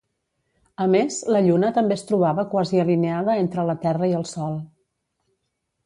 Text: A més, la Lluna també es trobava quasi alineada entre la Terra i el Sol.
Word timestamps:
A 0.85 0.87
més, 0.93 1.17
la 1.35 1.41
Lluna 1.49 1.69
també 1.77 1.99
es 2.01 2.05
trobava 2.13 2.47
quasi 2.55 2.83
alineada 2.87 3.39
entre 3.45 3.69
la 3.71 3.79
Terra 3.87 4.13
i 4.15 4.21
el 4.23 4.31
Sol. 4.35 4.61